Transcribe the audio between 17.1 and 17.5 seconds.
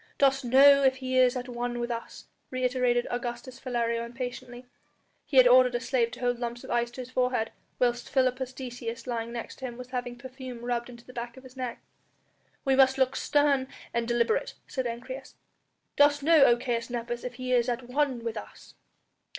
if